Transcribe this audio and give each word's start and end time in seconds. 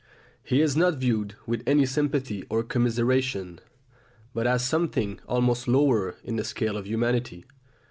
He 0.43 0.61
is 0.61 0.75
not 0.75 0.95
viewed 0.97 1.35
with 1.45 1.61
any 1.67 1.85
sympathy 1.85 2.43
or 2.49 2.63
commiseration, 2.63 3.59
but 4.33 4.47
as 4.47 4.65
something 4.65 5.19
almost 5.27 5.67
lower 5.67 6.15
in 6.23 6.37
the 6.37 6.43
scale 6.43 6.75
of 6.75 6.87
humanity. 6.87 7.45